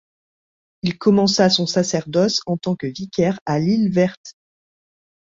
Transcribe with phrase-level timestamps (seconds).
[0.81, 4.33] Il commença son sacerdoce en tant que vicaire à L'Isle-Verte.